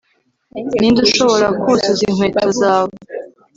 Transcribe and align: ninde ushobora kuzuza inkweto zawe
ninde 0.79 0.99
ushobora 1.07 1.47
kuzuza 1.61 2.01
inkweto 2.09 2.47
zawe 2.59 2.93